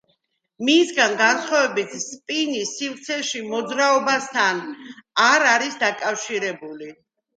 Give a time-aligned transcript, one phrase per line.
[0.67, 4.65] მისგან განსხვავებით, სპინი სივრცეში მოძრაობასთან
[5.29, 6.95] არ არის დაკავშირებული.